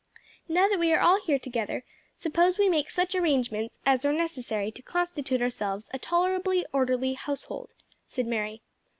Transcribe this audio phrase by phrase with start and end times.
[0.47, 4.71] "Now that we are all here together, suppose we make such arrangements as are necessary
[4.71, 7.69] to constitute ourselves a tolerably orderly household,"
[8.07, 8.63] said Mary.